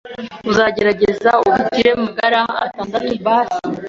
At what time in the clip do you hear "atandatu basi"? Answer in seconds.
2.65-3.61